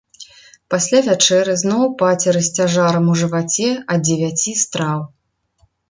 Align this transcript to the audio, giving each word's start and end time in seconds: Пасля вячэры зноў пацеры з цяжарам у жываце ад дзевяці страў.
Пасля 0.73 1.01
вячэры 1.07 1.53
зноў 1.63 1.83
пацеры 2.01 2.41
з 2.49 2.57
цяжарам 2.57 3.05
у 3.15 3.21
жываце 3.23 3.71
ад 3.97 4.01
дзевяці 4.11 4.59
страў. 4.67 4.99